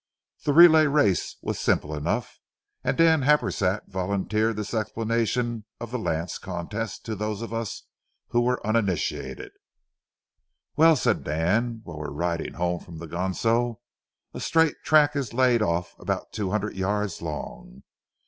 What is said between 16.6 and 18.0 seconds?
yards long.